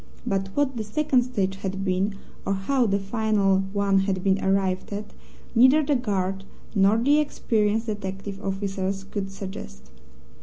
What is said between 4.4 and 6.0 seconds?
arrived at, neither the